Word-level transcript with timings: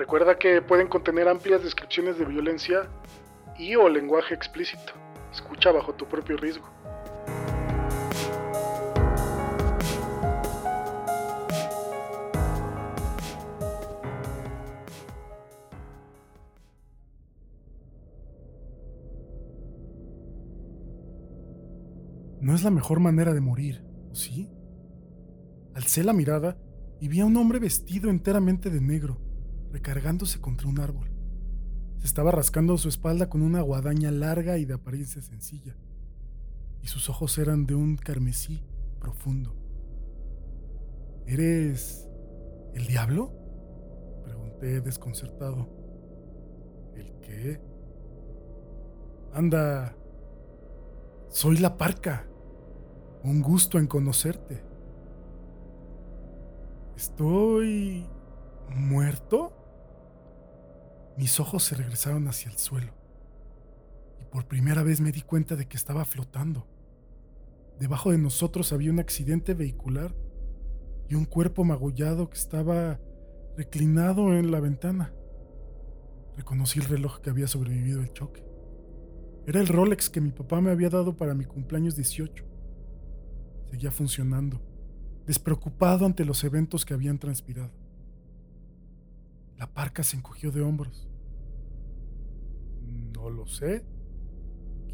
Recuerda 0.00 0.38
que 0.38 0.62
pueden 0.62 0.88
contener 0.88 1.28
amplias 1.28 1.62
descripciones 1.62 2.18
de 2.18 2.24
violencia 2.24 2.88
y 3.58 3.76
o 3.76 3.86
lenguaje 3.86 4.32
explícito. 4.32 4.94
Escucha 5.30 5.72
bajo 5.72 5.92
tu 5.92 6.06
propio 6.06 6.38
riesgo. 6.38 6.66
No 22.40 22.54
es 22.54 22.64
la 22.64 22.70
mejor 22.70 23.00
manera 23.00 23.34
de 23.34 23.40
morir, 23.42 23.84
¿sí? 24.14 24.48
Alcé 25.74 26.02
la 26.02 26.14
mirada 26.14 26.56
y 27.02 27.08
vi 27.08 27.20
a 27.20 27.26
un 27.26 27.36
hombre 27.36 27.58
vestido 27.58 28.08
enteramente 28.08 28.70
de 28.70 28.80
negro, 28.80 29.29
recargándose 29.70 30.40
contra 30.40 30.68
un 30.68 30.80
árbol. 30.80 31.10
Se 31.98 32.06
estaba 32.06 32.30
rascando 32.30 32.78
su 32.78 32.88
espalda 32.88 33.28
con 33.28 33.42
una 33.42 33.60
guadaña 33.60 34.10
larga 34.10 34.58
y 34.58 34.64
de 34.64 34.74
apariencia 34.74 35.20
sencilla, 35.20 35.76
y 36.82 36.86
sus 36.86 37.10
ojos 37.10 37.36
eran 37.38 37.66
de 37.66 37.74
un 37.74 37.96
carmesí 37.96 38.62
profundo. 38.98 39.54
¿Eres 41.26 42.08
el 42.74 42.86
diablo? 42.86 43.32
Pregunté 44.24 44.80
desconcertado. 44.80 45.68
¿El 46.94 47.12
qué? 47.20 47.60
Anda, 49.32 49.94
soy 51.28 51.58
la 51.58 51.76
parca. 51.76 52.26
Un 53.22 53.42
gusto 53.42 53.78
en 53.78 53.86
conocerte. 53.86 54.64
¿Estoy 56.96 58.06
muerto? 58.74 59.59
Mis 61.20 61.38
ojos 61.38 61.64
se 61.64 61.74
regresaron 61.74 62.26
hacia 62.28 62.50
el 62.50 62.56
suelo 62.56 62.94
y 64.18 64.24
por 64.24 64.48
primera 64.48 64.82
vez 64.82 65.02
me 65.02 65.12
di 65.12 65.20
cuenta 65.20 65.54
de 65.54 65.68
que 65.68 65.76
estaba 65.76 66.06
flotando. 66.06 66.66
Debajo 67.78 68.10
de 68.10 68.16
nosotros 68.16 68.72
había 68.72 68.90
un 68.90 69.00
accidente 69.00 69.52
vehicular 69.52 70.14
y 71.10 71.16
un 71.16 71.26
cuerpo 71.26 71.62
magullado 71.62 72.30
que 72.30 72.38
estaba 72.38 72.98
reclinado 73.54 74.32
en 74.32 74.50
la 74.50 74.60
ventana. 74.60 75.12
Reconocí 76.38 76.78
el 76.78 76.86
reloj 76.86 77.20
que 77.20 77.28
había 77.28 77.48
sobrevivido 77.48 78.00
al 78.00 78.14
choque. 78.14 78.42
Era 79.46 79.60
el 79.60 79.68
Rolex 79.68 80.08
que 80.08 80.22
mi 80.22 80.30
papá 80.30 80.62
me 80.62 80.70
había 80.70 80.88
dado 80.88 81.18
para 81.18 81.34
mi 81.34 81.44
cumpleaños 81.44 81.96
18 81.96 82.46
seguía 83.70 83.90
funcionando, 83.90 84.58
despreocupado 85.26 86.06
ante 86.06 86.24
los 86.24 86.44
eventos 86.44 86.86
que 86.86 86.94
habían 86.94 87.18
transpirado. 87.18 87.72
La 89.58 89.70
parca 89.70 90.02
se 90.02 90.16
encogió 90.16 90.50
de 90.50 90.62
hombros. 90.62 91.09
No 93.14 93.30
lo 93.30 93.46
sé. 93.46 93.84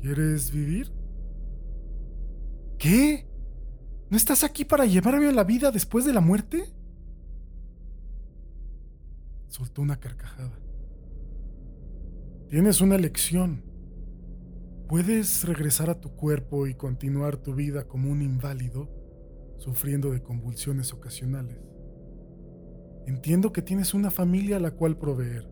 ¿Quieres 0.01 0.51
vivir? 0.53 0.93
¿Qué? 2.79 3.27
¿No 4.11 4.17
estás 4.17 4.45
aquí 4.45 4.65
para 4.65 4.87
llevarme 4.87 5.29
a 5.29 5.33
la 5.33 5.45
vida 5.45 5.71
después 5.71 6.05
de 6.05 6.13
la 6.13 6.21
muerte? 6.21 6.73
Soltó 9.49 9.83
una 9.83 9.99
carcajada. 9.99 10.59
Tienes 12.49 12.81
una 12.81 12.95
elección. 12.95 13.65
Puedes 14.89 15.45
regresar 15.45 15.91
a 15.91 16.01
tu 16.01 16.15
cuerpo 16.15 16.69
y 16.69 16.75
continuar 16.75 17.39
tu 17.39 17.55
vida 17.55 17.89
como 17.89 18.11
un 18.11 18.23
inválido, 18.23 18.89
sufriendo 19.57 20.13
de 20.13 20.23
convulsiones 20.23 20.93
ocasionales. 20.93 21.59
Entiendo 23.07 23.53
que 23.53 23.63
tienes 23.63 23.95
una 23.95 24.11
familia 24.11 24.57
a 24.57 24.61
la 24.61 24.71
cual 24.71 24.97
proveer, 24.97 25.49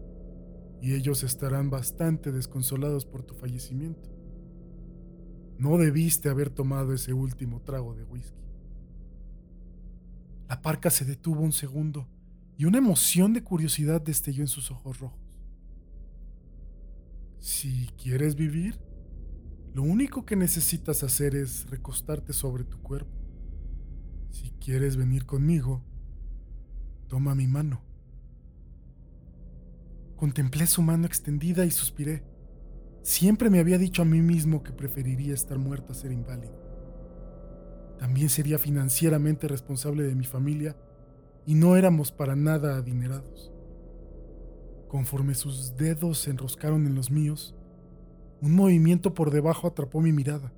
y 0.81 0.95
ellos 0.95 1.23
estarán 1.23 1.71
bastante 1.71 2.33
desconsolados 2.33 3.05
por 3.05 3.23
tu 3.23 3.35
fallecimiento. 3.35 4.11
No 5.59 5.79
debiste 5.79 6.29
haber 6.29 6.51
tomado 6.51 6.93
ese 6.93 7.13
último 7.13 7.61
trago 7.63 7.95
de 7.95 8.05
whisky. 8.05 8.43
La 10.49 10.61
parca 10.61 10.91
se 10.91 11.05
detuvo 11.05 11.41
un 11.41 11.53
segundo 11.53 12.07
y 12.57 12.67
una 12.67 12.79
emoción 12.79 13.33
de 13.33 13.43
curiosidad 13.43 14.01
destelló 14.01 14.43
en 14.43 14.49
sus 14.49 14.71
ojos 14.71 15.01
rojos. 15.01 15.21
Si 17.39 17.89
quieres 18.03 18.37
vivir, 18.37 18.79
lo 19.75 19.83
único 19.83 20.25
que 20.25 20.37
necesitas 20.37 21.03
hacer 21.03 21.35
es 21.35 21.69
recostarte 21.69 22.33
sobre 22.33 22.65
tu 22.65 22.81
cuerpo. 22.81 23.13
Si 24.31 24.51
quieres 24.61 24.97
venir 24.97 25.27
conmigo, 25.27 25.83
toma 27.09 27.35
mi 27.35 27.47
mano. 27.47 27.83
Contemplé 30.25 30.67
su 30.67 30.81
mano 30.81 31.07
extendida 31.07 31.67
y 31.67 31.71
suspiré. 31.71 32.23
Siempre 33.03 33.51
me 33.51 33.59
había 33.61 33.77
dicho 33.77 34.01
a 34.01 34.07
mí 34.07 34.23
mismo 34.23 34.63
que 34.63 34.73
preferiría 34.73 35.35
estar 35.35 35.59
muerto 35.59 35.93
a 35.93 35.95
ser 35.95 36.13
inválido. 36.13 36.59
También 37.99 38.31
sería 38.31 38.59
financieramente 38.59 39.49
responsable 39.49 40.05
de 40.05 40.15
mi 40.15 40.25
familia 40.25 40.79
y 41.45 41.55
no 41.55 41.77
éramos 41.77 42.11
para 42.11 42.37
nada 42.37 42.79
adinerados. 42.79 43.53
Conforme 44.89 45.35
sus 45.35 45.77
dedos 45.77 46.21
se 46.21 46.31
enroscaron 46.31 46.87
en 46.87 46.95
los 46.95 47.11
míos, 47.11 47.55
un 48.41 48.55
movimiento 48.55 49.13
por 49.13 49.31
debajo 49.31 49.67
atrapó 49.67 50.01
mi 50.01 50.13
mirada. 50.13 50.55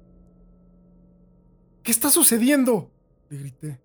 ¿Qué 1.82 1.90
está 1.90 2.08
sucediendo? 2.08 2.92
le 3.30 3.38
grité. 3.38 3.80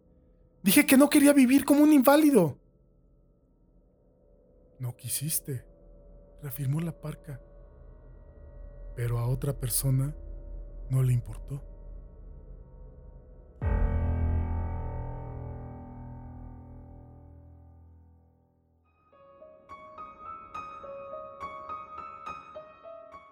Dije 0.62 0.86
que 0.86 0.96
no 0.96 1.09
quería 1.09 1.34
vivir 1.34 1.66
como 1.66 1.81
un 1.81 1.92
inválido. 1.92 2.59
No 4.78 4.96
quisiste, 4.96 5.71
reafirmó 6.41 6.79
la 6.81 6.91
parca. 6.91 7.40
Pero 8.96 9.19
a 9.19 9.28
otra 9.28 9.53
persona 9.53 10.16
no 10.90 11.03
le 11.03 11.13
importó. 11.13 11.63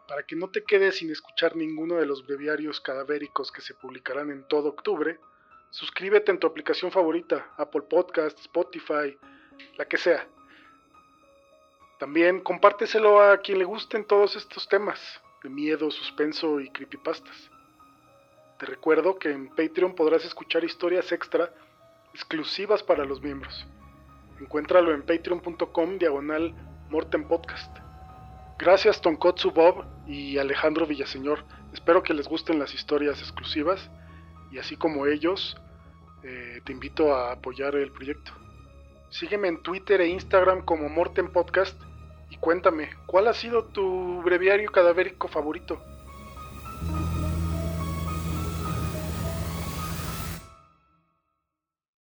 Para 0.07 0.23
que 0.25 0.35
no 0.35 0.49
te 0.49 0.63
quedes 0.63 0.97
sin 0.97 1.11
escuchar 1.11 1.55
ninguno 1.55 1.95
de 1.95 2.05
los 2.05 2.25
breviarios 2.25 2.79
cadavéricos 2.81 3.51
que 3.51 3.61
se 3.61 3.73
publicarán 3.73 4.31
en 4.31 4.47
todo 4.47 4.69
octubre, 4.69 5.19
suscríbete 5.69 6.31
en 6.31 6.39
tu 6.39 6.47
aplicación 6.47 6.91
favorita, 6.91 7.53
Apple 7.57 7.83
Podcast, 7.83 8.39
Spotify, 8.39 9.17
la 9.77 9.85
que 9.85 9.97
sea. 9.97 10.27
También 11.99 12.39
compárteselo 12.39 13.21
a 13.21 13.39
quien 13.39 13.59
le 13.59 13.65
gusten 13.65 14.05
todos 14.05 14.37
estos 14.37 14.69
temas 14.69 14.97
de 15.43 15.49
miedo, 15.49 15.91
suspenso 15.91 16.61
y 16.61 16.69
creepypastas. 16.69 17.51
Te 18.57 18.65
recuerdo 18.65 19.19
que 19.19 19.31
en 19.31 19.49
Patreon 19.49 19.95
podrás 19.95 20.23
escuchar 20.23 20.63
historias 20.63 21.11
extra 21.11 21.53
exclusivas 22.13 22.83
para 22.83 23.03
los 23.03 23.21
miembros. 23.21 23.67
Encuéntralo 24.39 24.93
en 24.93 25.01
patreon.com 25.01 25.97
diagonal 25.97 26.55
Morten 26.89 27.27
Podcast. 27.27 27.77
Gracias 28.57 29.01
Tonkotsu 29.01 29.51
Bob 29.51 29.85
y 30.07 30.37
Alejandro 30.37 30.87
Villaseñor. 30.87 31.43
Espero 31.73 32.01
que 32.01 32.13
les 32.13 32.29
gusten 32.29 32.59
las 32.59 32.73
historias 32.73 33.19
exclusivas 33.19 33.89
y 34.51 34.57
así 34.57 34.77
como 34.77 35.05
ellos, 35.05 35.57
eh, 36.23 36.61
te 36.63 36.71
invito 36.71 37.13
a 37.13 37.33
apoyar 37.33 37.75
el 37.75 37.91
proyecto. 37.91 38.31
Sígueme 39.09 39.49
en 39.49 39.61
Twitter 39.61 39.99
e 39.99 40.07
Instagram 40.07 40.63
como 40.63 40.87
Morten 40.87 41.31
Podcast 41.31 41.88
y 42.29 42.37
cuéntame, 42.37 42.89
¿cuál 43.05 43.27
ha 43.27 43.33
sido 43.33 43.65
tu 43.65 44.21
breviario 44.21 44.71
cadavérico 44.71 45.27
favorito? 45.27 45.81